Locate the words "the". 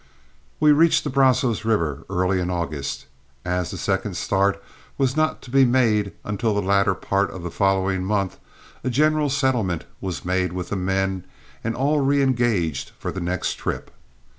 1.03-1.11, 3.69-3.77, 6.55-6.61, 7.43-7.51, 10.69-10.75, 13.11-13.21